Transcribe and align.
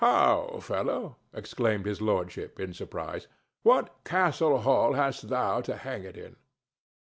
"How, 0.03 0.57
fellow?" 0.61 1.17
exclaimed 1.31 1.85
His 1.85 2.01
Lordship, 2.01 2.59
in 2.59 2.73
surprise. 2.73 3.27
"What 3.61 4.03
castle 4.03 4.57
hall 4.61 4.93
hast 4.93 5.29
thou 5.29 5.61
to 5.61 5.75
hang 5.75 6.05
it 6.05 6.17
in?" 6.17 6.37